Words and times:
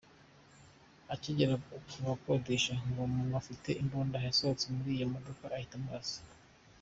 Akigera 1.13 1.53
aho 1.57 2.09
yakodeshaga, 2.09 2.83
ngo 2.91 3.01
umuntu 3.09 3.33
ufite 3.41 3.69
imbunda 3.81 4.17
yasohotse 4.27 4.65
muri 4.75 4.89
iyo 4.97 5.05
modoka 5.13 5.43
ahita 5.57 5.75
amurasa. 5.79 6.19